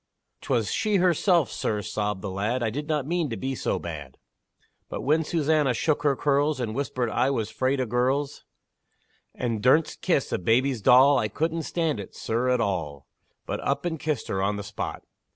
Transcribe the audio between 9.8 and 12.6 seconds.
kiss a baby's doll, I couldn't stand it, sir, at